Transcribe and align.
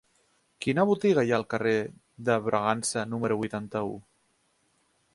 Quina 0.65 0.85
botiga 0.91 1.25
hi 1.27 1.33
ha 1.33 1.35
al 1.41 1.45
carrer 1.55 1.75
de 2.31 2.39
Bragança 2.49 3.07
número 3.13 3.41
vuitanta-u? 3.45 3.97